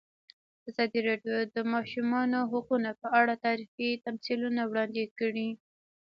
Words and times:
ازادي 0.69 0.99
راډیو 1.07 1.33
د 1.39 1.43
د 1.55 1.57
ماشومانو 1.73 2.39
حقونه 2.51 2.89
په 3.01 3.07
اړه 3.19 3.33
تاریخي 3.45 3.89
تمثیلونه 4.05 4.61
وړاندې 4.65 5.03
کړي. 5.19 5.49